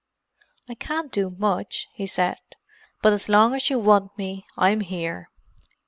"I 0.67 0.73
can't 0.73 1.11
do 1.11 1.29
much," 1.29 1.87
he 1.93 2.07
said. 2.07 2.37
"But 3.03 3.13
as 3.13 3.29
long 3.29 3.53
as 3.53 3.69
you 3.69 3.77
want 3.77 4.17
me, 4.17 4.47
I'm 4.57 4.79
here. 4.79 5.29